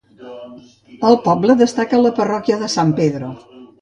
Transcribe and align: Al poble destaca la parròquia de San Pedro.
Al 1.09 1.17
poble 1.27 1.57
destaca 1.59 1.99
la 2.07 2.13
parròquia 2.21 2.59
de 2.63 2.71
San 2.77 2.95
Pedro. 3.03 3.31